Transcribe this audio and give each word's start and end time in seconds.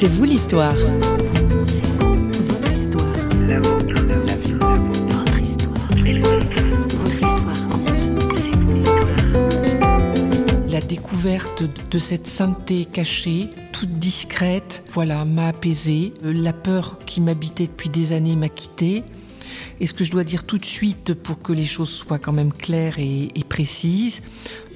C'est 0.00 0.06
vous 0.06 0.22
l'histoire. 0.22 0.76
La 10.68 10.80
découverte 10.80 11.64
de 11.90 11.98
cette 11.98 12.28
sainteté 12.28 12.84
cachée, 12.84 13.50
toute 13.72 13.90
discrète, 13.98 14.84
voilà, 14.92 15.24
m'a 15.24 15.48
apaisée. 15.48 16.14
La 16.22 16.52
peur 16.52 17.00
qui 17.04 17.20
m'habitait 17.20 17.66
depuis 17.66 17.88
des 17.88 18.12
années 18.12 18.36
m'a 18.36 18.48
quittée. 18.48 19.02
Et 19.80 19.88
ce 19.88 19.94
que 19.94 20.04
je 20.04 20.12
dois 20.12 20.22
dire 20.22 20.44
tout 20.44 20.58
de 20.58 20.64
suite 20.64 21.12
pour 21.12 21.42
que 21.42 21.52
les 21.52 21.66
choses 21.66 21.90
soient 21.90 22.20
quand 22.20 22.32
même 22.32 22.52
claires 22.52 23.00
et, 23.00 23.30
et 23.34 23.42
précises, 23.42 24.22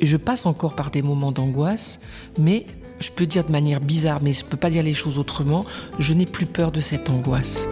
je 0.01 0.17
passe 0.17 0.47
encore 0.47 0.75
par 0.75 0.91
des 0.91 1.03
moments 1.03 1.31
d'angoisse, 1.31 2.01
mais 2.41 2.67
je 3.03 3.13
peux 3.13 3.27
dire 3.27 3.45
de 3.45 3.53
manière 3.53 3.81
bizarre, 3.81 4.21
mais 4.23 4.33
je 4.33 4.45
ne 4.45 4.49
peux 4.49 4.57
pas 4.57 4.71
dire 4.71 4.83
les 4.83 4.95
choses 4.95 5.19
autrement, 5.19 5.65
je 5.99 6.15
n'ai 6.15 6.27
plus 6.27 6.47
peur 6.47 6.73
de 6.73 6.81
cette 6.81 7.11
angoisse. 7.11 7.67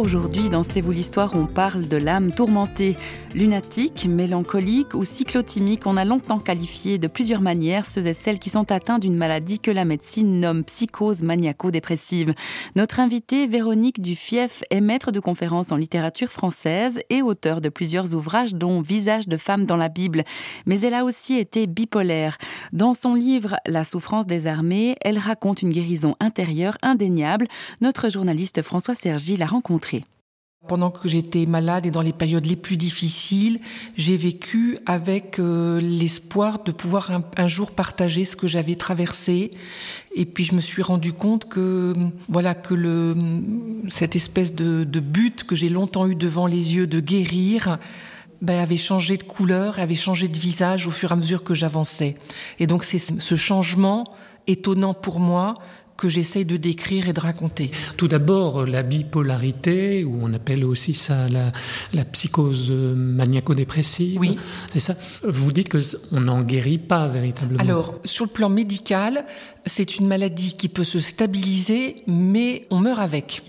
Aujourd'hui 0.00 0.48
dans 0.48 0.62
C'est 0.62 0.80
vous 0.80 0.92
l'histoire, 0.92 1.34
on 1.34 1.46
parle 1.46 1.86
de 1.86 1.96
l'âme 1.96 2.32
tourmentée. 2.32 2.96
Lunatique, 3.34 4.06
mélancolique 4.06 4.94
ou 4.94 5.04
cyclotimique, 5.04 5.86
on 5.86 5.96
a 5.96 6.04
longtemps 6.04 6.38
qualifié 6.38 6.98
de 6.98 7.06
plusieurs 7.06 7.42
manières 7.42 7.86
ceux 7.86 8.06
et 8.06 8.14
celles 8.14 8.38
qui 8.38 8.50
sont 8.50 8.72
atteints 8.72 8.98
d'une 8.98 9.16
maladie 9.16 9.58
que 9.58 9.70
la 9.70 9.84
médecine 9.84 10.40
nomme 10.40 10.64
psychose 10.64 11.22
maniaco-dépressive. 11.22 12.34
Notre 12.76 12.98
invitée, 12.98 13.46
Véronique 13.46 14.00
Dufief, 14.00 14.64
est 14.70 14.80
maître 14.80 15.12
de 15.12 15.20
conférences 15.20 15.70
en 15.70 15.76
littérature 15.76 16.30
française 16.30 16.98
et 17.10 17.20
auteur 17.22 17.60
de 17.60 17.68
plusieurs 17.68 18.14
ouvrages 18.14 18.54
dont 18.54 18.80
Visage 18.80 19.28
de 19.28 19.36
femme 19.36 19.66
dans 19.66 19.76
la 19.76 19.88
Bible. 19.88 20.24
Mais 20.66 20.80
elle 20.80 20.94
a 20.94 21.04
aussi 21.04 21.36
été 21.36 21.66
bipolaire. 21.66 22.38
Dans 22.72 22.94
son 22.94 23.14
livre 23.14 23.56
La 23.66 23.84
souffrance 23.84 24.26
des 24.26 24.46
armées, 24.46 24.96
elle 25.02 25.18
raconte 25.18 25.62
une 25.62 25.72
guérison 25.72 26.16
intérieure 26.20 26.78
indéniable. 26.82 27.46
Notre 27.80 28.08
journaliste 28.10 28.62
François 28.62 28.94
Sergi 28.94 29.36
l'a 29.36 29.46
Pendant 30.68 30.90
que 30.90 31.08
j'étais 31.08 31.46
malade 31.46 31.86
et 31.86 31.90
dans 31.90 32.02
les 32.02 32.12
périodes 32.12 32.44
les 32.44 32.54
plus 32.54 32.76
difficiles, 32.76 33.60
j'ai 33.96 34.18
vécu 34.18 34.76
avec 34.84 35.38
euh, 35.38 35.80
l'espoir 35.80 36.62
de 36.62 36.70
pouvoir 36.70 37.22
un, 37.34 37.46
jour 37.46 37.70
partager 37.70 38.26
ce 38.26 38.36
que 38.36 38.46
j'avais 38.46 38.74
traversé. 38.74 39.52
Et 40.14 40.26
puis 40.26 40.44
je 40.44 40.54
me 40.54 40.60
suis 40.60 40.82
rendu 40.82 41.14
compte 41.14 41.48
que 41.48 41.94
voilà 42.28 42.54
que 42.54 43.16
cette 43.88 44.16
espèce 44.16 44.54
de, 44.54 44.84
de 44.84 45.00
but 45.00 45.44
que 45.44 45.54
j'ai 45.54 45.70
longtemps 45.70 46.06
eu 46.06 46.14
devant 46.14 46.46
les 46.46 46.74
yeux 46.74 46.86
de 46.86 47.00
guérir 47.00 47.78
ben, 48.42 48.58
avait 48.58 48.76
changé 48.76 49.16
de 49.16 49.22
couleur, 49.22 49.78
avait 49.78 49.94
changé 49.94 50.28
de 50.28 50.38
visage 50.38 50.86
au 50.86 50.90
fur 50.90 51.10
et 51.10 51.12
à 51.14 51.16
mesure 51.16 51.42
que 51.42 51.54
j'avançais. 51.54 52.16
Et 52.58 52.66
donc 52.66 52.84
c'est 52.84 52.98
ce 52.98 53.34
changement 53.34 54.12
étonnant 54.46 54.94
pour 54.94 55.20
moi 55.20 55.54
que 56.00 56.08
j'essaye 56.08 56.46
de 56.46 56.56
décrire 56.56 57.08
et 57.08 57.12
de 57.12 57.20
raconter. 57.20 57.70
Tout 57.98 58.08
d'abord, 58.08 58.64
la 58.64 58.82
bipolarité, 58.82 60.02
ou 60.02 60.18
on 60.22 60.32
appelle 60.32 60.64
aussi 60.64 60.94
ça 60.94 61.28
la, 61.28 61.52
la 61.92 62.04
psychose 62.06 62.72
maniaco-dépressive. 62.72 64.18
Oui. 64.18 64.38
C'est 64.72 64.80
ça. 64.80 64.96
Vous 65.22 65.52
dites 65.52 65.68
qu'on 65.68 66.20
n'en 66.20 66.40
guérit 66.40 66.78
pas 66.78 67.06
véritablement. 67.06 67.60
Alors, 67.60 68.00
sur 68.04 68.24
le 68.24 68.30
plan 68.30 68.48
médical, 68.48 69.26
c'est 69.66 69.98
une 69.98 70.06
maladie 70.06 70.54
qui 70.54 70.68
peut 70.68 70.84
se 70.84 71.00
stabiliser, 71.00 71.96
mais 72.06 72.66
on 72.70 72.78
meurt 72.80 73.00
avec. 73.00 73.42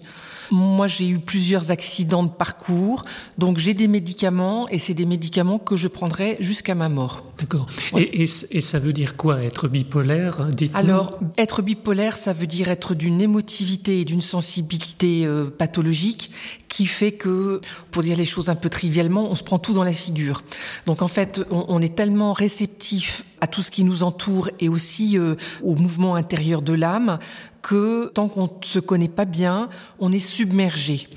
Moi, 0.52 0.88
j'ai 0.88 1.07
eu 1.07 1.19
plusieurs 1.19 1.71
accidents 1.71 2.23
de 2.23 2.30
parcours, 2.30 3.03
donc 3.38 3.57
j'ai 3.57 3.73
des 3.73 3.88
médicaments 3.88 4.67
et 4.69 4.80
c'est 4.80 4.94
des 4.94 5.05
médicaments 5.05 5.59
que 5.59 5.75
je 5.75 5.88
prendrai 5.88 6.38
jusqu'à 6.39 6.75
ma 6.75 6.89
mort. 6.89 7.23
D'accord. 7.39 7.67
Ouais. 7.94 8.03
Et, 8.03 8.23
et, 8.23 8.30
et, 8.52 8.61
ça 8.61 8.79
veut 8.79 8.94
dire 8.94 9.16
quoi 9.16 9.41
être 9.44 9.67
bipolaire 9.67 10.47
Alors, 10.73 11.19
être 11.38 11.61
bipolaire, 11.61 12.17
ça 12.17 12.33
veut 12.33 12.47
dire 12.47 12.69
être 12.69 12.95
d'une 12.95 13.22
émotivité 13.22 14.02
et 14.02 14.05
d'une 14.05 14.22
sensibilité 14.22 15.25
euh, 15.25 15.50
pathologique 15.50 16.31
qui 16.67 16.85
fait 16.85 17.13
que, 17.13 17.61
pour 17.91 18.03
dire 18.03 18.17
les 18.17 18.25
choses 18.25 18.50
un 18.50 18.56
peu 18.56 18.69
trivialement, 18.69 19.29
on 19.29 19.35
se 19.35 19.44
prend 19.44 19.59
tout 19.59 19.73
dans 19.73 19.84
la 19.84 19.94
figure. 19.94 20.44
Donc 20.85 21.01
en 21.01 21.07
fait, 21.07 21.41
on, 21.50 21.66
on 21.67 21.81
est 21.81 21.95
tellement 21.95 22.34
réceptif 22.34 23.23
à 23.41 23.47
tout 23.47 23.61
ce 23.61 23.72
qui 23.72 23.84
nous 23.84 24.03
entoure 24.03 24.50
et 24.59 24.69
aussi 24.69 25.17
euh, 25.17 25.35
au 25.63 25.75
mouvement 25.75 26.16
intérieur 26.16 26.61
de 26.61 26.73
l'âme 26.73 27.19
que 27.61 28.07
tant 28.13 28.27
qu'on 28.27 28.44
ne 28.44 28.66
se 28.66 28.79
connaît 28.79 29.07
pas 29.07 29.25
bien, 29.25 29.69
on 29.99 30.11
est 30.11 30.19
submergé. 30.19 31.07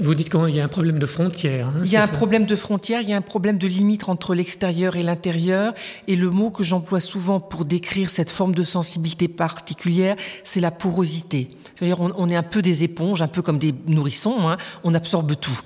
Vous 0.00 0.14
dites 0.14 0.30
qu'il 0.30 0.54
y 0.54 0.60
a 0.60 0.64
un 0.64 0.68
problème 0.68 0.98
de 0.98 1.06
frontière. 1.06 1.68
Hein, 1.68 1.82
il 1.84 1.90
y 1.90 1.96
a 1.96 2.02
un 2.02 2.06
ça 2.06 2.12
problème 2.12 2.46
de 2.46 2.56
frontière, 2.56 3.02
il 3.02 3.08
y 3.08 3.12
a 3.12 3.16
un 3.16 3.22
problème 3.22 3.58
de 3.58 3.66
limite 3.66 4.08
entre 4.08 4.34
l'extérieur 4.34 4.96
et 4.96 5.02
l'intérieur. 5.02 5.74
Et 6.08 6.16
le 6.16 6.30
mot 6.30 6.50
que 6.50 6.62
j'emploie 6.62 7.00
souvent 7.00 7.40
pour 7.40 7.64
décrire 7.64 8.10
cette 8.10 8.30
forme 8.30 8.54
de 8.54 8.62
sensibilité 8.62 9.28
particulière, 9.28 10.16
c'est 10.44 10.60
la 10.60 10.70
porosité. 10.70 11.48
On, 11.82 12.12
on, 12.16 12.28
est 12.28 12.36
un 12.36 12.42
peu 12.42 12.62
des 12.62 12.84
éponges, 12.84 13.22
un 13.22 13.28
peu 13.28 13.42
comme 13.42 13.58
des 13.58 13.74
nourrissons, 13.86 14.48
hein, 14.48 14.56
on 14.84 14.94
absorbe 14.94 15.34
tout. 15.38 15.60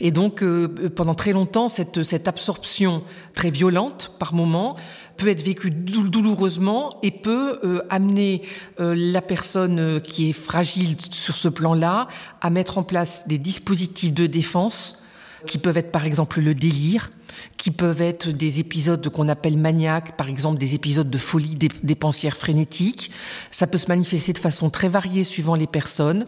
Et 0.00 0.10
donc 0.10 0.42
euh, 0.42 0.90
pendant 0.94 1.14
très 1.14 1.32
longtemps, 1.32 1.68
cette, 1.68 2.02
cette 2.02 2.26
absorption 2.28 3.02
très 3.34 3.50
violente 3.50 4.12
par 4.18 4.34
moment 4.34 4.76
peut 5.18 5.28
être 5.28 5.44
vécue 5.44 5.70
douloureusement 5.70 6.98
et 7.02 7.10
peut 7.10 7.58
euh, 7.64 7.82
amener 7.90 8.42
euh, 8.80 8.94
la 8.96 9.20
personne 9.20 9.78
euh, 9.78 10.00
qui 10.00 10.30
est 10.30 10.32
fragile 10.32 10.96
sur 11.10 11.36
ce 11.36 11.48
plan-là 11.48 12.08
à 12.40 12.50
mettre 12.50 12.78
en 12.78 12.82
place 12.84 13.26
des 13.26 13.38
dispositifs 13.38 14.14
de 14.14 14.26
défense 14.26 15.02
qui 15.46 15.58
peuvent 15.58 15.76
être 15.76 15.92
par 15.92 16.04
exemple 16.04 16.40
le 16.40 16.54
délire, 16.54 17.10
qui 17.56 17.70
peuvent 17.70 18.02
être 18.02 18.30
des 18.30 18.60
épisodes 18.60 19.08
qu'on 19.08 19.28
appelle 19.28 19.58
maniaques, 19.58 20.16
par 20.16 20.28
exemple 20.28 20.58
des 20.58 20.74
épisodes 20.74 21.08
de 21.08 21.18
folie 21.18 21.56
dépensière 21.82 22.36
frénétique. 22.36 23.10
Ça 23.50 23.66
peut 23.66 23.78
se 23.78 23.88
manifester 23.88 24.32
de 24.32 24.38
façon 24.38 24.70
très 24.70 24.88
variée 24.88 25.24
suivant 25.24 25.54
les 25.54 25.66
personnes. 25.66 26.26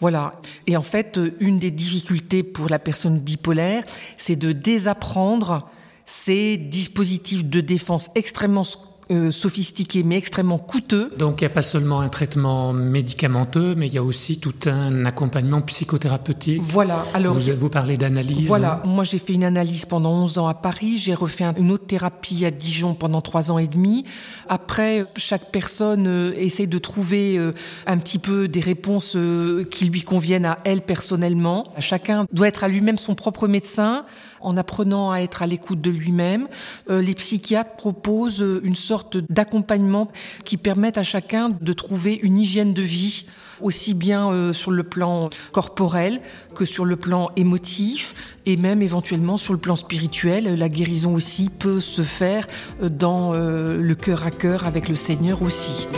Voilà. 0.00 0.40
Et 0.66 0.76
en 0.76 0.82
fait, 0.82 1.18
une 1.40 1.58
des 1.58 1.70
difficultés 1.70 2.42
pour 2.42 2.68
la 2.68 2.78
personne 2.78 3.18
bipolaire, 3.18 3.84
c'est 4.16 4.36
de 4.36 4.52
désapprendre 4.52 5.68
ces 6.06 6.56
dispositifs 6.56 7.44
de 7.44 7.60
défense 7.60 8.10
extrêmement 8.14 8.64
euh, 9.10 9.30
sophistiqué 9.30 10.02
mais 10.02 10.16
extrêmement 10.16 10.58
coûteux. 10.58 11.10
Donc 11.18 11.40
il 11.40 11.44
n'y 11.44 11.50
a 11.50 11.54
pas 11.54 11.62
seulement 11.62 12.00
un 12.00 12.08
traitement 12.08 12.72
médicamenteux, 12.72 13.74
mais 13.74 13.86
il 13.86 13.94
y 13.94 13.98
a 13.98 14.02
aussi 14.02 14.38
tout 14.38 14.54
un 14.66 15.04
accompagnement 15.04 15.60
psychothérapeutique. 15.62 16.60
Voilà. 16.62 17.04
Alors 17.14 17.38
vous, 17.38 17.54
vous 17.56 17.70
parlez 17.70 17.96
d'analyse. 17.96 18.46
Voilà. 18.46 18.82
Moi 18.84 19.04
j'ai 19.04 19.18
fait 19.18 19.32
une 19.32 19.44
analyse 19.44 19.84
pendant 19.84 20.12
11 20.12 20.38
ans 20.38 20.48
à 20.48 20.54
Paris. 20.54 20.98
J'ai 20.98 21.14
refait 21.14 21.44
une 21.58 21.70
autre 21.70 21.86
thérapie 21.86 22.44
à 22.44 22.50
Dijon 22.50 22.94
pendant 22.94 23.20
3 23.20 23.50
ans 23.52 23.58
et 23.58 23.68
demi. 23.68 24.04
Après, 24.48 25.04
chaque 25.16 25.50
personne 25.50 26.06
euh, 26.06 26.32
essaie 26.36 26.66
de 26.66 26.78
trouver 26.78 27.38
euh, 27.38 27.52
un 27.86 27.98
petit 27.98 28.18
peu 28.18 28.48
des 28.48 28.60
réponses 28.60 29.14
euh, 29.16 29.64
qui 29.64 29.84
lui 29.84 30.02
conviennent 30.02 30.46
à 30.46 30.58
elle 30.64 30.82
personnellement. 30.82 31.72
Chacun 31.78 32.26
doit 32.32 32.48
être 32.48 32.64
à 32.64 32.68
lui-même 32.68 32.98
son 32.98 33.14
propre 33.14 33.48
médecin 33.48 34.04
en 34.40 34.56
apprenant 34.56 35.10
à 35.10 35.18
être 35.18 35.42
à 35.42 35.46
l'écoute 35.46 35.80
de 35.80 35.90
lui-même. 35.90 36.48
Euh, 36.88 37.02
les 37.02 37.14
psychiatres 37.14 37.76
proposent 37.76 38.44
une 38.62 38.76
sorte 38.76 38.99
d'accompagnement 39.28 40.10
qui 40.44 40.56
permettent 40.56 40.98
à 40.98 41.02
chacun 41.02 41.50
de 41.60 41.72
trouver 41.72 42.18
une 42.22 42.38
hygiène 42.38 42.74
de 42.74 42.82
vie 42.82 43.26
aussi 43.60 43.94
bien 43.94 44.30
euh, 44.30 44.52
sur 44.52 44.70
le 44.70 44.82
plan 44.82 45.30
corporel 45.52 46.20
que 46.54 46.64
sur 46.64 46.84
le 46.84 46.96
plan 46.96 47.30
émotif 47.36 48.14
et 48.46 48.56
même 48.56 48.82
éventuellement 48.82 49.36
sur 49.36 49.52
le 49.52 49.58
plan 49.58 49.76
spirituel. 49.76 50.58
La 50.58 50.68
guérison 50.68 51.14
aussi 51.14 51.50
peut 51.50 51.80
se 51.80 52.02
faire 52.02 52.46
dans 52.82 53.34
euh, 53.34 53.76
le 53.76 53.94
cœur 53.94 54.26
à 54.26 54.30
cœur 54.30 54.66
avec 54.66 54.88
le 54.88 54.96
Seigneur 54.96 55.42
aussi. 55.42 55.88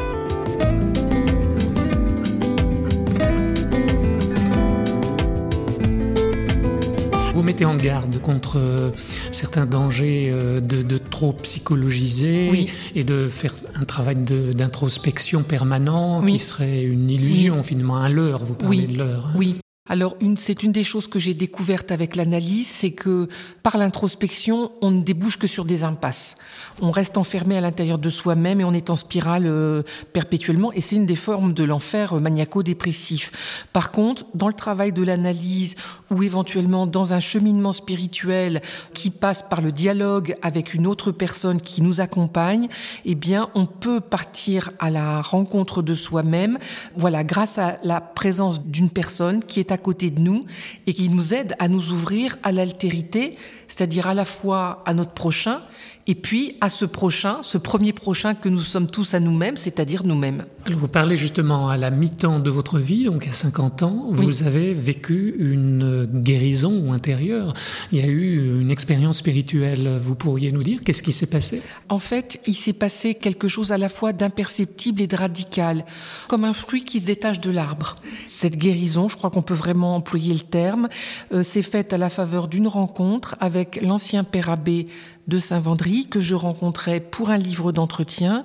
Vous 7.42 7.46
mettez 7.48 7.64
en 7.64 7.74
garde 7.74 8.20
contre 8.20 8.56
euh, 8.56 8.90
certains 9.32 9.66
dangers 9.66 10.30
euh, 10.30 10.60
de, 10.60 10.82
de, 10.82 10.96
trop 10.96 11.32
psychologiser 11.32 12.48
oui. 12.52 12.70
et 12.94 13.02
de 13.02 13.28
faire 13.28 13.54
un 13.74 13.84
travail 13.84 14.16
d'introspection 14.16 15.42
permanent 15.42 16.22
oui. 16.22 16.34
qui 16.34 16.38
serait 16.38 16.82
une 16.82 17.10
illusion 17.10 17.56
oui. 17.56 17.64
finalement, 17.64 17.96
un 17.96 18.08
leurre, 18.08 18.44
vous 18.44 18.54
parlez 18.54 18.86
de 18.86 18.96
leurre. 18.98 19.26
Hein. 19.28 19.36
Oui. 19.36 19.56
Alors, 19.88 20.14
c'est 20.36 20.62
une 20.62 20.70
des 20.70 20.84
choses 20.84 21.08
que 21.08 21.18
j'ai 21.18 21.34
découvertes 21.34 21.90
avec 21.90 22.14
l'analyse, 22.14 22.68
c'est 22.68 22.92
que 22.92 23.28
par 23.64 23.76
l'introspection, 23.76 24.70
on 24.80 24.92
ne 24.92 25.02
débouche 25.02 25.40
que 25.40 25.48
sur 25.48 25.64
des 25.64 25.82
impasses. 25.82 26.36
On 26.80 26.92
reste 26.92 27.18
enfermé 27.18 27.56
à 27.56 27.60
l'intérieur 27.60 27.98
de 27.98 28.08
soi-même 28.08 28.60
et 28.60 28.64
on 28.64 28.72
est 28.72 28.90
en 28.90 28.96
spirale 28.96 29.46
euh, 29.46 29.82
perpétuellement, 30.12 30.72
et 30.72 30.80
c'est 30.80 30.94
une 30.94 31.04
des 31.04 31.16
formes 31.16 31.52
de 31.52 31.64
l'enfer 31.64 32.12
euh, 32.12 32.20
maniaco-dépressif. 32.20 33.66
Par 33.72 33.90
contre, 33.90 34.24
dans 34.34 34.46
le 34.46 34.54
travail 34.54 34.92
de 34.92 35.02
l'analyse 35.02 35.74
ou 36.12 36.22
éventuellement 36.22 36.86
dans 36.86 37.12
un 37.12 37.20
cheminement 37.20 37.72
spirituel 37.72 38.62
qui 38.94 39.10
passe 39.10 39.42
par 39.42 39.60
le 39.60 39.72
dialogue 39.72 40.36
avec 40.42 40.74
une 40.74 40.86
autre 40.86 41.10
personne 41.10 41.60
qui 41.60 41.82
nous 41.82 42.00
accompagne, 42.00 42.68
eh 43.04 43.16
bien, 43.16 43.50
on 43.56 43.66
peut 43.66 44.00
partir 44.00 44.70
à 44.78 44.90
la 44.90 45.22
rencontre 45.22 45.82
de 45.82 45.96
soi-même, 45.96 46.60
voilà, 46.96 47.24
grâce 47.24 47.58
à 47.58 47.78
la 47.82 48.00
présence 48.00 48.64
d'une 48.64 48.88
personne 48.88 49.44
qui 49.44 49.58
est 49.58 49.71
à 49.72 49.78
côté 49.78 50.10
de 50.10 50.20
nous 50.20 50.44
et 50.86 50.92
qui 50.92 51.08
nous 51.08 51.34
aide 51.34 51.54
à 51.58 51.68
nous 51.68 51.90
ouvrir 51.90 52.38
à 52.42 52.52
l'altérité, 52.52 53.36
c'est-à-dire 53.72 54.06
à 54.06 54.12
la 54.12 54.26
fois 54.26 54.82
à 54.84 54.92
notre 54.92 55.12
prochain 55.12 55.62
et 56.06 56.14
puis 56.14 56.56
à 56.60 56.68
ce 56.68 56.84
prochain, 56.84 57.38
ce 57.42 57.58
premier 57.58 57.92
prochain 57.92 58.34
que 58.34 58.48
nous 58.48 58.58
sommes 58.58 58.88
tous 58.88 59.14
à 59.14 59.20
nous-mêmes, 59.20 59.56
c'est-à-dire 59.56 60.04
nous-mêmes. 60.04 60.44
Alors 60.66 60.78
vous 60.80 60.88
parlez 60.88 61.16
justement 61.16 61.68
à 61.68 61.76
la 61.76 61.90
mi-temps 61.90 62.40
de 62.40 62.50
votre 62.50 62.78
vie, 62.78 63.04
donc 63.04 63.26
à 63.28 63.32
50 63.32 63.82
ans, 63.84 64.08
vous 64.10 64.42
avez 64.42 64.74
vécu 64.74 65.34
une 65.38 66.08
guérison 66.12 66.92
intérieure, 66.92 67.54
il 67.92 68.00
y 68.00 68.02
a 68.02 68.06
eu 68.06 68.60
une 68.60 68.70
expérience 68.70 69.18
spirituelle, 69.18 69.96
vous 70.00 70.16
pourriez 70.16 70.50
nous 70.50 70.62
dire 70.62 70.80
qu'est-ce 70.84 71.02
qui 71.02 71.12
s'est 71.12 71.26
passé? 71.26 71.62
En 71.88 71.98
fait, 72.00 72.40
il 72.46 72.54
s'est 72.54 72.72
passé 72.72 73.14
quelque 73.14 73.48
chose 73.48 73.72
à 73.72 73.78
la 73.78 73.88
fois 73.88 74.12
d'imperceptible 74.12 75.02
et 75.02 75.06
de 75.06 75.16
radical, 75.16 75.84
comme 76.28 76.44
un 76.44 76.52
fruit 76.52 76.84
qui 76.84 77.00
se 77.00 77.06
détache 77.06 77.40
de 77.40 77.50
l'arbre. 77.50 77.94
Cette 78.26 78.56
guérison, 78.56 79.08
je 79.08 79.16
crois 79.16 79.30
qu'on 79.30 79.42
peut 79.42 79.54
vraiment 79.54 79.94
employer 79.96 80.34
le 80.34 80.40
terme, 80.40 80.88
euh, 81.32 81.42
s'est 81.42 81.62
faite 81.62 81.92
à 81.92 81.98
la 81.98 82.10
faveur 82.10 82.48
d'une 82.48 82.66
rencontre 82.66 83.36
avec 83.40 83.61
l'ancien 83.82 84.24
père 84.24 84.50
abbé 84.50 84.86
de 85.28 85.38
Saint-Vendry 85.38 86.06
que 86.06 86.20
je 86.20 86.34
rencontrais 86.34 87.00
pour 87.00 87.30
un 87.30 87.38
livre 87.38 87.72
d'entretien. 87.72 88.44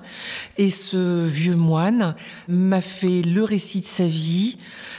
Et 0.57 0.69
ce 0.69 1.25
vieux 1.25 1.55
moine 1.55 2.15
m'a 2.47 2.81
fait 2.81 3.21
le 3.21 3.43
récit 3.43 3.81
de 3.81 3.85
sa 3.85 4.05
vie 4.05 4.57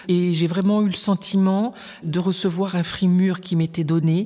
et 0.09 0.32
j'ai 0.32 0.47
vraiment 0.47 0.82
eu 0.82 0.88
le 0.88 0.94
sentiment 0.94 1.75
de 2.03 2.19
recevoir 2.19 2.76
un 2.76 2.82
frimur 2.82 3.41
qui 3.41 3.56
m'était 3.56 3.85
donné, 3.85 4.25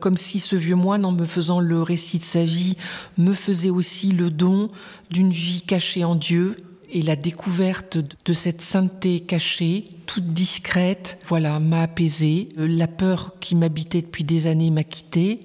comme 0.00 0.16
si 0.16 0.40
ce 0.40 0.56
vieux 0.56 0.74
moine, 0.74 1.04
en 1.04 1.12
me 1.12 1.24
faisant 1.24 1.60
le 1.60 1.82
récit 1.82 2.18
de 2.18 2.24
sa 2.24 2.44
vie, 2.44 2.76
me 3.16 3.32
faisait 3.32 3.70
aussi 3.70 4.12
le 4.12 4.30
don 4.30 4.70
d'une 5.10 5.30
vie 5.30 5.62
cachée 5.62 6.04
en 6.04 6.14
Dieu 6.14 6.56
et 6.94 7.02
la 7.02 7.16
découverte 7.16 7.98
de 7.98 8.32
cette 8.32 8.62
sainteté 8.62 9.18
cachée, 9.20 9.84
toute 10.06 10.32
discrète, 10.32 11.18
voilà, 11.26 11.58
m'a 11.58 11.82
apaisé. 11.82 12.48
La 12.56 12.86
peur 12.86 13.34
qui 13.40 13.56
m'habitait 13.56 14.00
depuis 14.00 14.22
des 14.22 14.46
années 14.46 14.70
m'a 14.70 14.84
quitté. 14.84 15.40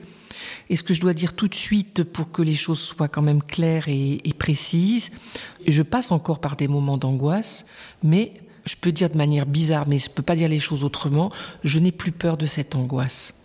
Et 0.70 0.76
ce 0.76 0.84
que 0.84 0.94
je 0.94 1.02
dois 1.02 1.16
dire 1.16 1.34
tout 1.34 1.48
de 1.48 1.56
suite 1.56 2.04
pour 2.04 2.32
que 2.32 2.44
les 2.44 2.56
choses 2.56 2.80
soient 2.80 3.08
quand 3.08 3.24
même 3.24 3.42
claires 3.42 3.88
et, 3.88 4.22
et 4.24 4.34
précises, 4.34 5.12
je 5.68 5.82
passe 5.82 6.12
encore 6.12 6.40
par 6.40 6.56
des 6.56 6.68
moments 6.68 6.98
d'angoisse, 6.98 7.66
mais 8.04 8.34
je 8.66 8.76
peux 8.80 8.92
dire 8.92 9.10
de 9.10 9.18
manière 9.18 9.48
bizarre, 9.48 9.88
mais 9.88 9.98
je 9.98 10.08
ne 10.10 10.14
peux 10.14 10.24
pas 10.24 10.36
dire 10.36 10.50
les 10.50 10.60
choses 10.60 10.84
autrement, 10.84 11.32
je 11.64 11.80
n'ai 11.80 11.92
plus 11.92 12.12
peur 12.12 12.38
de 12.38 12.46
cette 12.46 12.76
angoisse. 12.76 13.39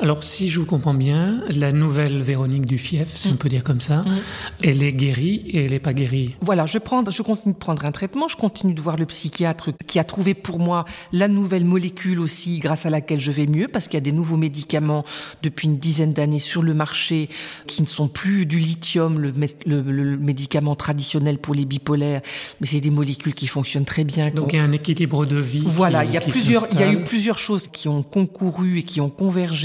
Alors, 0.00 0.24
si 0.24 0.48
je 0.48 0.60
vous 0.60 0.66
comprends 0.66 0.94
bien, 0.94 1.40
la 1.48 1.72
nouvelle 1.72 2.20
Véronique 2.20 2.66
Dufief, 2.66 3.14
si 3.14 3.28
on 3.28 3.32
mm. 3.32 3.36
peut 3.36 3.48
dire 3.48 3.64
comme 3.64 3.80
ça, 3.80 4.02
mm. 4.02 4.18
elle 4.62 4.82
est 4.82 4.92
guérie 4.92 5.42
et 5.46 5.64
elle 5.64 5.70
n'est 5.70 5.80
pas 5.80 5.92
guérie. 5.92 6.34
Voilà, 6.40 6.66
je, 6.66 6.78
prends, 6.78 7.08
je 7.08 7.22
continue 7.22 7.54
de 7.54 7.58
prendre 7.58 7.84
un 7.84 7.92
traitement, 7.92 8.28
je 8.28 8.36
continue 8.36 8.74
de 8.74 8.80
voir 8.80 8.96
le 8.96 9.06
psychiatre 9.06 9.70
qui 9.86 9.98
a 9.98 10.04
trouvé 10.04 10.34
pour 10.34 10.58
moi 10.58 10.84
la 11.12 11.28
nouvelle 11.28 11.64
molécule 11.64 12.20
aussi 12.20 12.58
grâce 12.58 12.86
à 12.86 12.90
laquelle 12.90 13.20
je 13.20 13.32
vais 13.32 13.46
mieux, 13.46 13.68
parce 13.68 13.86
qu'il 13.86 13.94
y 13.94 13.98
a 13.98 14.02
des 14.02 14.12
nouveaux 14.12 14.36
médicaments 14.36 15.04
depuis 15.42 15.68
une 15.68 15.78
dizaine 15.78 16.12
d'années 16.12 16.38
sur 16.38 16.62
le 16.62 16.74
marché 16.74 17.28
qui 17.66 17.82
ne 17.82 17.86
sont 17.86 18.08
plus 18.08 18.46
du 18.46 18.58
lithium, 18.58 19.18
le, 19.18 19.32
le, 19.66 20.16
médicament 20.16 20.74
traditionnel 20.74 21.38
pour 21.38 21.54
les 21.54 21.64
bipolaires, 21.64 22.20
mais 22.60 22.66
c'est 22.66 22.80
des 22.80 22.90
molécules 22.90 23.34
qui 23.34 23.46
fonctionnent 23.46 23.84
très 23.84 24.04
bien. 24.04 24.30
Donc 24.30 24.52
il 24.52 24.56
y 24.56 24.58
a 24.58 24.64
un 24.64 24.72
équilibre 24.72 25.26
de 25.26 25.36
vie. 25.36 25.64
Voilà, 25.66 26.04
il 26.04 26.12
y 26.12 26.16
a 26.16 26.20
plusieurs, 26.20 26.66
il 26.72 26.80
y 26.80 26.82
a 26.82 26.92
eu 26.92 27.02
plusieurs 27.02 27.38
choses 27.38 27.68
qui 27.68 27.88
ont 27.88 28.02
concouru 28.02 28.78
et 28.78 28.82
qui 28.82 29.00
ont 29.00 29.10
convergé 29.10 29.61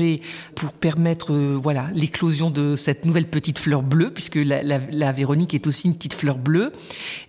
pour 0.55 0.71
permettre 0.71 1.33
euh, 1.33 1.55
voilà 1.55 1.87
l'éclosion 1.93 2.49
de 2.49 2.75
cette 2.75 3.05
nouvelle 3.05 3.29
petite 3.29 3.59
fleur 3.59 3.83
bleue, 3.83 4.11
puisque 4.11 4.35
la, 4.35 4.63
la 4.63 5.11
Véronique 5.11 5.53
est 5.53 5.67
aussi 5.67 5.87
une 5.87 5.95
petite 5.95 6.13
fleur 6.13 6.37
bleue. 6.37 6.71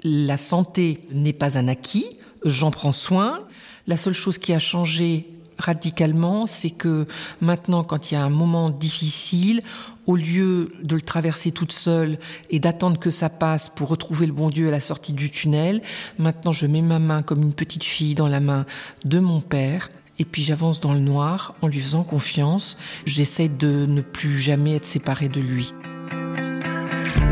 La 0.03 0.37
santé 0.37 1.00
n'est 1.12 1.32
pas 1.32 1.59
un 1.59 1.69
acquis, 1.69 2.09
j'en 2.44 2.70
prends 2.70 2.93
soin. 2.93 3.44
La 3.87 3.97
seule 3.97 4.15
chose 4.15 4.38
qui 4.38 4.53
a 4.53 4.59
changé 4.59 5.26
radicalement, 5.59 6.47
c'est 6.47 6.70
que 6.70 7.06
maintenant, 7.41 7.85
quand 7.85 8.11
il 8.11 8.15
y 8.15 8.17
a 8.17 8.23
un 8.23 8.31
moment 8.31 8.70
difficile, 8.70 9.62
au 10.06 10.17
lieu 10.17 10.73
de 10.82 10.94
le 10.94 11.03
traverser 11.03 11.53
toute 11.53 11.73
seule 11.73 12.19
et 12.49 12.61
d'attendre 12.61 12.99
que 12.99 13.11
ça 13.11 13.29
passe 13.29 13.69
pour 13.69 13.88
retrouver 13.88 14.26
le 14.26 14.32
bon 14.32 14.49
Dieu 14.49 14.69
à 14.69 14.70
la 14.70 14.81
sortie 14.81 15.12
du 15.12 15.31
tunnel, 15.31 15.82
maintenant 16.19 16.53
je 16.53 16.67
mets 16.67 16.81
ma 16.81 16.99
main 16.99 17.23
comme 17.23 17.43
une 17.43 17.53
petite 17.53 17.85
fille 17.85 18.15
dans 18.15 18.29
la 18.29 18.41
main 18.41 18.65
de 19.05 19.19
mon 19.19 19.41
père 19.41 19.91
et 20.19 20.25
puis 20.25 20.43
j'avance 20.43 20.81
dans 20.81 20.93
le 20.93 21.00
noir 21.00 21.55
en 21.62 21.69
lui 21.69 21.81
faisant 21.81 22.03
confiance. 22.03 22.76
J'essaie 23.05 23.49
de 23.49 23.87
ne 23.87 24.00
plus 24.00 24.38
jamais 24.38 24.76
être 24.76 24.85
séparée 24.85 25.29
de 25.29 25.41
lui. 25.41 25.73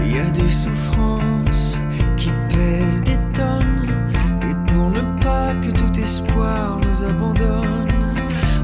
Il 0.05 0.17
y 0.17 0.19
a 0.19 0.31
des 0.31 0.49
souffrances 0.49 1.77
qui 2.17 2.31
pèsent 2.49 3.03
des 3.03 3.19
tonnes. 3.35 4.09
Et 4.43 4.73
pour 4.73 4.91
ne 4.91 5.21
pas 5.21 5.55
que 5.55 5.71
tout 5.71 6.01
espoir 6.01 6.79
nous 6.81 7.05
abandonne, 7.05 7.89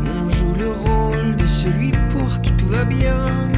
on 0.06 0.30
joue 0.30 0.54
le 0.54 0.70
rôle 0.70 1.36
de 1.36 1.46
celui 1.46 1.92
pour 2.10 2.40
qui 2.42 2.52
tout 2.52 2.68
va 2.68 2.84
bien. 2.84 3.50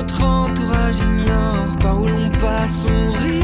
Notre 0.00 0.22
entourage 0.22 0.98
ignore 0.98 1.76
par 1.78 2.00
où 2.00 2.08
l'on 2.08 2.30
passe, 2.30 2.86
on 2.88 3.12
rit, 3.12 3.39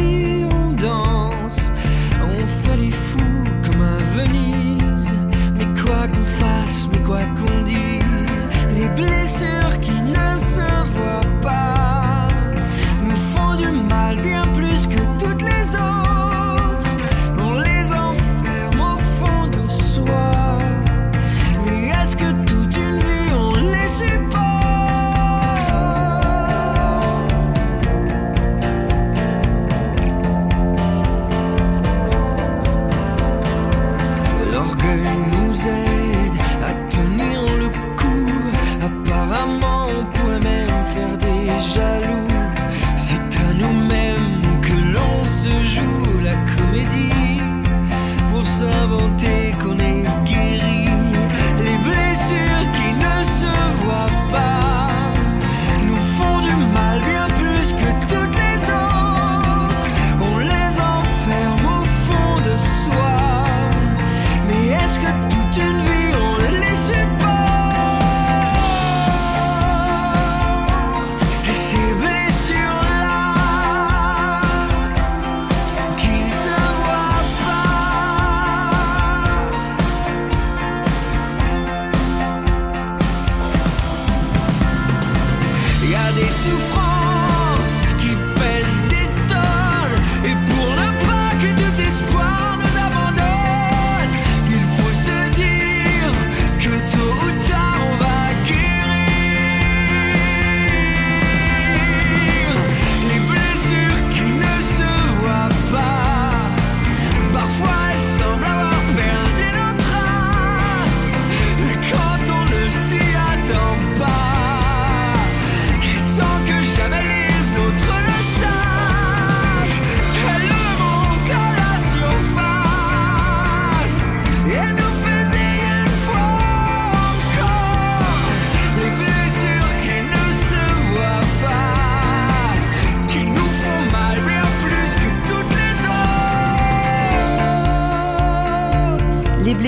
avons 48.87 49.26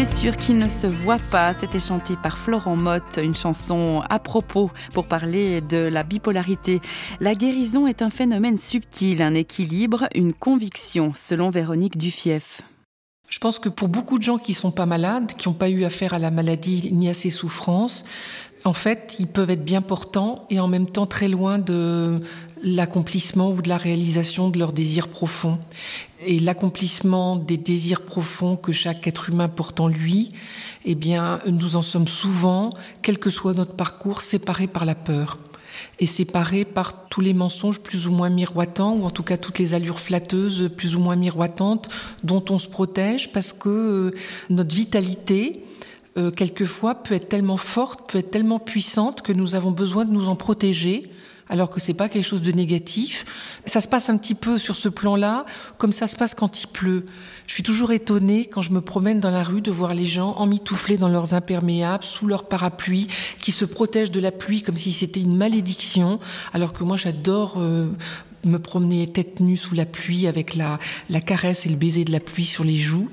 Les 0.09 0.15
blessures 0.15 0.39
qui 0.39 0.55
ne 0.55 0.69
se 0.69 0.87
voient 0.87 1.21
pas, 1.31 1.53
c'était 1.53 1.79
chanté 1.79 2.17
par 2.17 2.39
Florent 2.39 2.77
Motte, 2.77 3.21
une 3.23 3.35
chanson 3.35 4.03
à 4.09 4.19
propos 4.19 4.71
pour 4.95 5.07
parler 5.07 5.61
de 5.61 5.77
la 5.77 6.03
bipolarité. 6.03 6.81
La 7.21 7.35
guérison 7.35 7.87
est 7.87 8.01
un 8.01 8.09
phénomène 8.09 8.57
subtil, 8.57 9.21
un 9.21 9.35
équilibre, 9.35 10.09
une 10.15 10.33
conviction, 10.33 11.13
selon 11.15 11.51
Véronique 11.51 11.99
Dufief. 11.99 12.63
Je 13.29 13.39
pense 13.39 13.59
que 13.59 13.69
pour 13.69 13.89
beaucoup 13.89 14.19
de 14.19 14.23
gens 14.23 14.39
qui 14.39 14.55
sont 14.55 14.71
pas 14.71 14.87
malades, 14.87 15.33
qui 15.37 15.49
n'ont 15.49 15.55
pas 15.55 15.69
eu 15.69 15.85
affaire 15.85 16.15
à 16.15 16.19
la 16.19 16.31
maladie 16.31 16.89
ni 16.93 17.11
à 17.11 17.15
ses 17.15 17.29
souffrances, 17.29 18.07
en 18.65 18.73
fait, 18.73 19.17
ils 19.19 19.27
peuvent 19.27 19.51
être 19.51 19.65
bien 19.65 19.83
portants 19.83 20.47
et 20.51 20.59
en 20.61 20.67
même 20.67 20.87
temps 20.87 21.07
très 21.07 21.29
loin 21.29 21.59
de 21.59 22.17
l'accomplissement 22.63 23.51
ou 23.51 23.63
de 23.63 23.69
la 23.69 23.77
réalisation 23.77 24.49
de 24.49 24.59
leurs 24.59 24.73
désirs 24.73 25.09
profonds. 25.09 25.59
Et 26.27 26.41
l'accomplissement 26.41 27.37
des 27.37 27.59
désirs 27.59 28.03
profonds 28.03 28.57
que 28.57 28.73
chaque 28.73 29.07
être 29.07 29.29
humain 29.29 29.49
porte 29.49 29.79
en 29.79 29.89
lui, 29.89 30.31
eh 30.85 30.95
bien, 30.95 31.41
nous 31.47 31.77
en 31.77 31.83
sommes 31.83 32.09
souvent, 32.09 32.73
quel 33.03 33.19
que 33.19 33.31
soit 33.31 33.55
notre 33.55 33.75
parcours, 33.75 34.23
séparés 34.23 34.67
par 34.67 34.85
la 34.85 34.95
peur 34.95 35.39
et 36.01 36.07
séparés 36.07 36.65
par 36.65 37.09
tous 37.09 37.21
les 37.21 37.35
mensonges 37.35 37.81
plus 37.81 38.07
ou 38.07 38.13
moins 38.13 38.31
miroitants, 38.31 38.95
ou 38.95 39.05
en 39.05 39.11
tout 39.11 39.23
cas 39.23 39.37
toutes 39.37 39.59
les 39.59 39.75
allures 39.75 40.01
flatteuses 40.01 40.71
plus 40.77 40.97
ou 40.97 41.01
moins 41.01 41.17
miroitantes 41.17 41.89
dont 42.23 42.45
on 42.51 42.59
se 42.59 42.69
protège 42.69 43.33
parce 43.33 43.53
que 43.53 43.69
euh, 43.69 44.15
notre 44.51 44.75
vitalité, 44.75 45.65
euh, 46.17 46.31
quelquefois, 46.31 46.97
peut 46.97 47.15
être 47.15 47.29
tellement 47.29 47.57
forte, 47.57 48.11
peut 48.11 48.19
être 48.19 48.31
tellement 48.31 48.59
puissante 48.59 49.23
que 49.23 49.33
nous 49.33 49.55
avons 49.55 49.71
besoin 49.71 50.05
de 50.05 50.13
nous 50.13 50.29
en 50.29 50.37
protéger 50.37 51.11
alors 51.49 51.71
que 51.71 51.81
c'est 51.81 51.95
pas 51.95 52.09
quelque 52.09 52.25
chose 52.25 52.43
de 52.43 52.53
négatif. 52.53 53.25
Ça 53.67 53.81
se 53.81 53.89
passe 53.89 54.11
un 54.11 54.17
petit 54.17 54.35
peu 54.35 54.59
sur 54.59 54.77
ce 54.77 54.89
plan-là, 54.89 55.47
comme 55.77 55.93
ça 55.93 56.07
se 56.07 56.17
passe 56.17 56.35
quand 56.35 56.63
il 56.63 56.67
pleut. 56.67 57.07
Je 57.47 57.55
suis 57.55 57.63
toujours 57.63 57.93
étonnée 57.93 58.47
quand 58.47 58.63
je 58.63 58.73
me 58.73 58.81
promène 58.81 59.21
dans 59.21 59.31
la 59.31 59.43
rue 59.43 59.63
de 59.63 59.71
voir 59.71 59.95
les 59.95 60.07
gens 60.07 60.35
emmitouflés 60.37 60.99
dans 60.99 61.09
leurs 61.09 61.35
imperméables, 61.35 62.05
sous 62.05 62.27
leur 62.27 62.49
parapluie, 62.49 63.09
qui 63.41 63.53
se 63.53 63.65
protègent 63.65 64.11
de 64.11 64.21
la 64.21 64.33
pluie 64.33 64.63
comme 64.63 64.77
si 64.77 64.93
c'était 64.93 65.21
une 65.21 65.37
malédiction, 65.37 66.21
alors 66.53 66.73
que 66.73 66.85
moi 66.85 66.97
j'adore 66.97 67.55
euh, 67.59 67.89
me 68.45 68.59
promener 68.59 69.07
tête 69.07 69.41
nue 69.41 69.57
sous 69.57 69.75
la 69.75 69.87
pluie 69.87 70.27
avec 70.27 70.55
la, 70.55 70.79
la 71.11 71.21
caresse 71.21 71.67
et 71.67 71.69
le 71.69 71.77
baiser 71.77 72.05
de 72.05 72.13
la 72.13 72.21
pluie 72.21 72.45
sur 72.45 72.65
les 72.65 72.77
joues. 72.77 73.09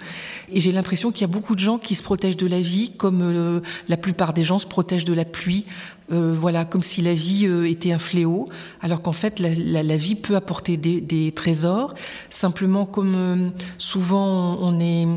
Et 0.51 0.59
j'ai 0.59 0.71
l'impression 0.71 1.11
qu'il 1.11 1.21
y 1.21 1.23
a 1.25 1.27
beaucoup 1.27 1.55
de 1.55 1.59
gens 1.59 1.77
qui 1.77 1.95
se 1.95 2.03
protègent 2.03 2.37
de 2.37 2.47
la 2.47 2.59
vie 2.59 2.91
comme 2.97 3.21
euh, 3.21 3.61
la 3.87 3.97
plupart 3.97 4.33
des 4.33 4.43
gens 4.43 4.59
se 4.59 4.67
protègent 4.67 5.05
de 5.05 5.13
la 5.13 5.25
pluie. 5.25 5.65
Euh, 6.11 6.35
voilà, 6.39 6.65
comme 6.65 6.83
si 6.83 7.01
la 7.01 7.15
vie 7.15 7.47
euh, 7.47 7.67
était 7.67 7.91
un 7.91 7.97
fléau, 7.97 8.47
alors 8.81 9.01
qu'en 9.01 9.11
fait 9.11 9.39
la, 9.39 9.49
la, 9.49 9.81
la, 9.81 9.97
vie 9.97 10.13
peut 10.13 10.35
apporter 10.35 10.77
des, 10.77 11.01
des 11.01 11.31
trésors. 11.31 11.95
Simplement, 12.29 12.85
comme 12.85 13.51
souvent 13.79 14.59
on 14.61 14.79
est 14.79 15.07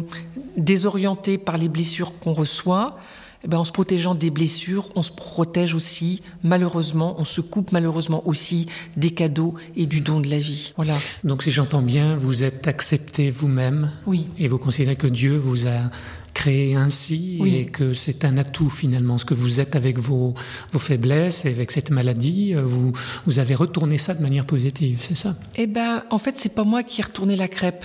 désorienté 0.56 1.36
par 1.36 1.58
les 1.58 1.68
blessures 1.68 2.18
qu'on 2.18 2.32
reçoit, 2.32 2.98
eh 3.44 3.48
ben, 3.48 3.58
en 3.58 3.64
se 3.64 3.72
protégeant 3.72 4.14
des 4.14 4.30
blessures, 4.30 4.88
on 4.96 5.02
se 5.02 5.12
protège 5.12 5.74
aussi, 5.74 6.22
malheureusement, 6.42 7.14
on 7.18 7.24
se 7.24 7.40
coupe 7.40 7.70
malheureusement 7.72 8.26
aussi 8.26 8.66
des 8.96 9.10
cadeaux 9.10 9.54
et 9.76 9.86
du 9.86 10.00
don 10.00 10.20
de 10.20 10.28
la 10.28 10.38
vie. 10.38 10.72
Voilà. 10.76 10.96
Donc, 11.22 11.44
si 11.44 11.50
j'entends 11.50 11.82
bien, 11.82 12.16
vous 12.16 12.42
êtes 12.42 12.66
accepté 12.66 13.30
vous-même. 13.30 13.92
Oui. 14.06 14.26
Et 14.38 14.48
vous 14.48 14.58
considérez 14.58 14.96
que 14.96 15.06
Dieu 15.06 15.36
vous 15.36 15.68
a 15.68 15.90
créé 16.34 16.74
ainsi 16.74 17.36
Oui. 17.40 17.54
et 17.56 17.64
que 17.64 17.92
c'est 17.94 18.24
un 18.24 18.38
atout 18.38 18.70
finalement. 18.70 19.18
Ce 19.18 19.24
que 19.24 19.34
vous 19.34 19.60
êtes 19.60 19.76
avec 19.76 19.98
vos, 19.98 20.34
vos 20.72 20.78
faiblesses 20.78 21.44
et 21.44 21.48
avec 21.48 21.70
cette 21.70 21.90
maladie, 21.90 22.54
euh, 22.54 22.62
vous, 22.64 22.92
vous 23.26 23.38
avez 23.38 23.54
retourné 23.54 23.98
ça 23.98 24.14
de 24.14 24.22
manière 24.22 24.46
positive, 24.46 24.98
c'est 25.00 25.16
ça? 25.16 25.36
Eh 25.56 25.66
ben, 25.66 26.04
en 26.10 26.18
fait, 26.18 26.34
c'est 26.38 26.54
pas 26.54 26.64
moi 26.64 26.82
qui 26.82 27.00
ai 27.00 27.04
retourné 27.04 27.34
la 27.36 27.48
crêpe. 27.48 27.84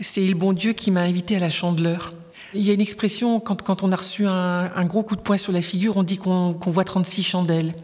C'est 0.00 0.26
le 0.26 0.34
bon 0.34 0.52
Dieu 0.52 0.72
qui 0.72 0.90
m'a 0.90 1.02
invité 1.02 1.36
à 1.36 1.40
la 1.40 1.50
chandeleur. 1.50 2.10
Il 2.56 2.62
y 2.62 2.70
a 2.70 2.74
une 2.74 2.80
expression, 2.80 3.40
quand, 3.40 3.62
quand 3.62 3.82
on 3.82 3.90
a 3.90 3.96
reçu 3.96 4.26
un, 4.26 4.84
gros 4.84 5.02
coup 5.02 5.16
de 5.16 5.20
poing 5.20 5.36
sur 5.36 5.52
la 5.52 5.60
figure, 5.60 5.96
on 5.96 6.04
dit 6.04 6.18
qu'on 6.18 6.54
qu 6.54 6.70
voit 6.70 6.84
36 6.84 7.24
chandelles. 7.24 7.74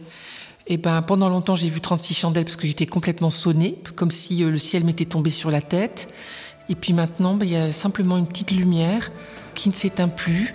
Et 0.68 0.76
ben, 0.76 1.02
pendant 1.02 1.28
longtemps, 1.28 1.56
j'ai 1.56 1.68
vu 1.68 1.80
36 1.80 2.14
chandelles 2.14 2.44
parce 2.44 2.56
que 2.56 2.68
j'étais 2.68 2.86
complètement 2.86 3.30
sonnée, 3.30 3.78
comme 3.96 4.12
si 4.12 4.44
euh, 4.44 4.50
le 4.50 4.58
ciel 4.58 4.84
m'était 4.84 5.06
tombé 5.06 5.30
sur 5.30 5.50
la 5.50 5.60
tête. 5.60 6.14
Et 6.68 6.76
puis 6.76 6.92
maintenant, 6.92 7.34
ben, 7.34 7.46
il 7.46 7.52
y 7.52 7.56
a 7.56 7.72
simplement 7.72 8.16
une 8.16 8.26
petite 8.26 8.52
lumière 8.52 9.10
qui 9.56 9.68
ne 9.70 9.74
s'éteint 9.74 10.08
plus. 10.08 10.52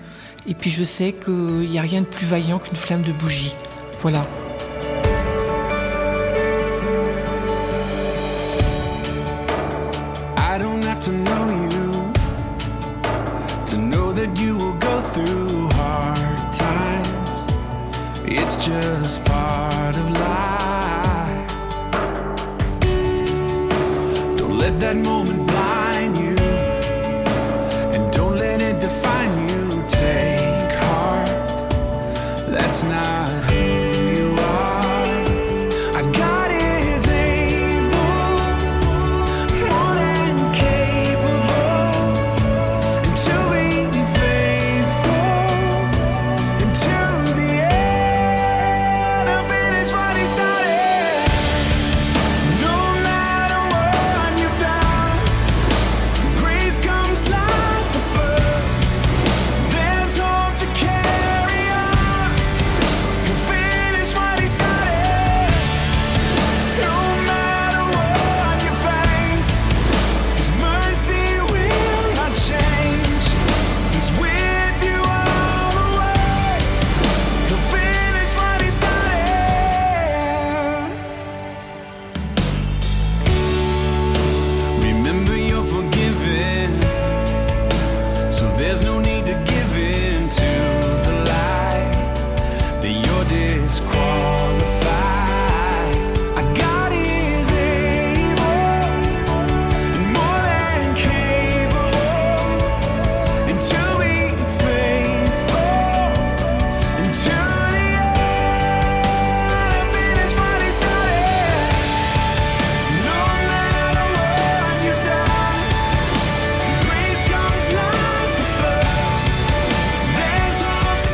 Et 0.47 0.53
puis 0.53 0.69
je 0.69 0.83
sais 0.85 1.11
qu'il 1.13 1.69
n'y 1.69 1.79
a 1.79 1.81
rien 1.81 2.01
de 2.01 2.05
plus 2.05 2.25
vaillant 2.25 2.59
qu'une 2.59 2.77
flamme 2.77 3.01
de 3.01 3.11
bougie. 3.11 3.53
Voilà. 4.01 4.25
Let 24.75 24.93
that 24.93 24.97
moment 24.97 25.47
blind 25.47 26.17
you, 26.17 26.35
and 27.95 28.11
don't 28.11 28.35
let 28.37 28.61
it 28.61 28.81
define 28.81 29.47
you. 29.47 29.83
Take 29.87 30.71
heart, 30.73 31.29
that's 32.49 32.83
not 32.83 33.44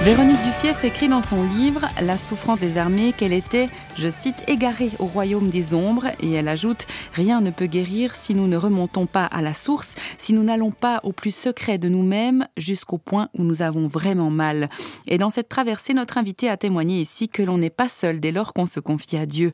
Véronique 0.04 0.42
Dufief 0.44 0.84
écrit 0.84 1.10
dans 1.10 1.22
son 1.22 1.44
livre 1.44 1.88
La 2.02 2.18
souffrance 2.18 2.60
des 2.60 2.80
armées 2.80 3.14
qu'elle 3.14 3.34
était, 3.34 3.70
je 3.96 4.10
cite, 4.10 4.36
égarée 4.48 4.90
au 4.98 5.06
royaume 5.06 5.50
des 5.50 5.76
ombres 5.76 6.08
et 6.20 6.32
elle 6.32 6.48
ajoute 6.48 6.88
Rien 7.14 7.40
ne 7.40 7.52
peut 7.52 7.68
guérir 7.68 8.16
si 8.16 8.34
nous 8.34 8.48
ne 8.48 8.58
remontons 8.58 9.06
pas 9.06 9.26
à 9.26 9.44
la 9.44 9.54
source, 9.54 9.94
si 10.18 10.34
nous 10.34 10.42
n'allons 10.42 10.72
pas 10.72 11.02
au 11.04 11.12
plus 11.12 11.36
secret 11.36 11.78
de 11.78 11.88
nous-mêmes 11.88 12.48
jusqu'au 12.58 12.98
point 12.98 13.30
où 13.38 13.44
nous 13.44 13.62
avons 13.62 13.86
vraiment 13.86 14.32
mal. 14.32 14.72
Et 15.06 15.20
dans 15.20 15.30
cette 15.30 15.50
traversée, 15.50 15.94
notre 15.94 16.18
invité 16.18 16.50
a 16.50 16.58
témoigné 16.58 17.00
ici 17.00 17.30
que 17.30 17.44
l'on 17.44 17.60
n'est 17.60 17.70
pas 17.70 17.88
seul 17.88 18.20
dès 18.20 18.32
lors 18.32 18.54
qu'on 18.54 18.66
se 18.66 18.80
confie 18.80 19.18
à 19.18 19.28
Dieu. 19.28 19.52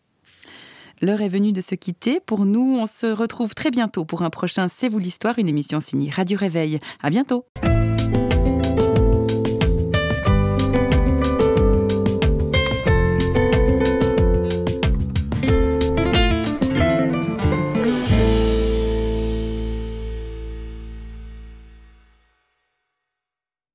L'heure 1.02 1.22
est 1.22 1.28
venue 1.28 1.52
de 1.52 1.62
se 1.62 1.76
quitter. 1.76 2.22
Pour 2.26 2.46
nous, 2.46 2.78
on 2.80 2.86
se 2.86 3.08
retrouve 3.08 3.54
très 3.54 3.70
bientôt 3.70 4.06
pour 4.06 4.22
un 4.22 4.30
prochain 4.30 4.68
C'est 4.74 4.88
vous 4.88 5.00
l'histoire, 5.00 5.40
une 5.40 5.50
émission 5.50 5.82
signée 5.82 6.10
Radio 6.10 6.38
Réveil. 6.38 6.80
À 7.04 7.10
bientôt. 7.10 7.44